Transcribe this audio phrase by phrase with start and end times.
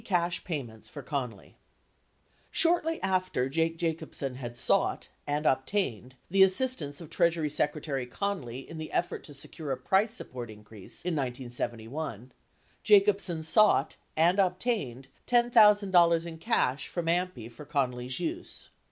[0.01, 1.53] AMPI Cash Payments foe Connally
[2.49, 8.65] Shortly after Jake Jacobsen had sought— and obtained— the assist ance of Treasury Secretary Connally
[8.67, 12.31] in the effort to secure a price support increase in 1971,
[12.81, 13.95] Jacobsen sought—
[14.27, 18.69] and obtained— $10,000 in cash from AMPI for Connally 's use.